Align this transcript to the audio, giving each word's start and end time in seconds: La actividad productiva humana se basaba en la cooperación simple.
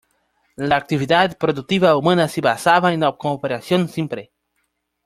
La 0.55 0.77
actividad 0.77 1.37
productiva 1.37 1.95
humana 1.95 2.27
se 2.27 2.41
basaba 2.41 2.91
en 2.91 3.01
la 3.01 3.15
cooperación 3.15 3.87
simple. 3.87 4.31